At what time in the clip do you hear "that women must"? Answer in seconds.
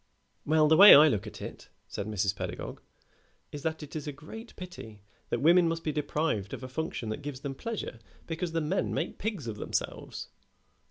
5.29-5.83